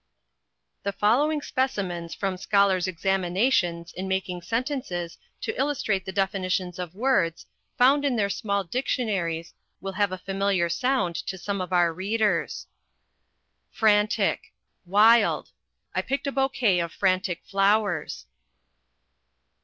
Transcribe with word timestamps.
The 0.81 0.91
following 0.93 1.43
specimens 1.43 2.15
from 2.15 2.35
scholars' 2.35 2.87
examinations 2.87 3.93
in 3.93 4.07
making 4.07 4.41
sentences 4.41 5.19
to 5.41 5.55
illustrate 5.59 6.05
the 6.05 6.11
definitions 6.11 6.79
of 6.79 6.95
words, 6.95 7.45
found 7.77 8.03
in 8.03 8.15
their 8.15 8.27
small 8.27 8.63
dictionaries, 8.63 9.53
will 9.79 9.91
have 9.91 10.11
a 10.11 10.17
familiar 10.17 10.69
sound 10.69 11.13
to 11.27 11.37
some 11.37 11.61
of 11.61 11.71
our 11.71 11.93
readers: 11.93 12.65
Frantic 13.71 14.51
= 14.69 14.85
Wild: 14.97 15.49
I 15.93 16.01
picked 16.01 16.25
a 16.25 16.31
bouquet 16.31 16.79
of 16.79 16.91
frantic 16.91 17.43
flowers. 17.45 18.25